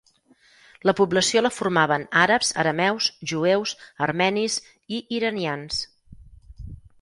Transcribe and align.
La 0.89 0.93
població 0.99 1.43
la 1.43 1.51
formaven 1.57 2.05
àrabs, 2.21 2.49
arameus, 2.63 3.11
jueus, 3.33 3.75
armenis 4.07 4.57
i 4.99 5.03
iranians. 5.19 5.85